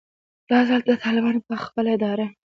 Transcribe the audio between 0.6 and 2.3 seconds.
ځل د طالبانو خپله اداره